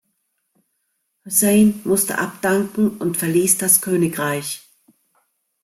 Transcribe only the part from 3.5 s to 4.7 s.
das Königreich.